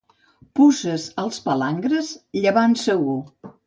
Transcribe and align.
Puces 0.59 1.05
als 1.25 1.39
palangres, 1.51 2.13
llevant 2.43 2.79
segur. 2.91 3.21